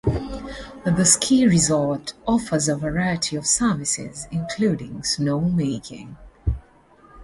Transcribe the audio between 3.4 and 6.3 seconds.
services including snowmaking.